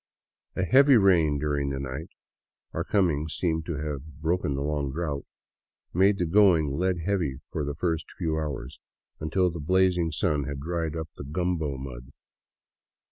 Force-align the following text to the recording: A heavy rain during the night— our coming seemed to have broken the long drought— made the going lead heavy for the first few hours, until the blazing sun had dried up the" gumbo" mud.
A 0.55 0.63
heavy 0.63 0.97
rain 0.97 1.37
during 1.37 1.69
the 1.69 1.79
night— 1.79 2.09
our 2.73 2.83
coming 2.83 3.27
seemed 3.29 3.67
to 3.67 3.75
have 3.75 4.03
broken 4.19 4.55
the 4.55 4.63
long 4.63 4.91
drought— 4.91 5.27
made 5.93 6.17
the 6.17 6.25
going 6.25 6.75
lead 6.75 6.97
heavy 7.05 7.39
for 7.51 7.63
the 7.63 7.75
first 7.75 8.11
few 8.17 8.35
hours, 8.35 8.79
until 9.19 9.51
the 9.51 9.59
blazing 9.59 10.11
sun 10.11 10.45
had 10.45 10.59
dried 10.59 10.95
up 10.95 11.09
the" 11.17 11.23
gumbo" 11.31 11.77
mud. 11.77 12.07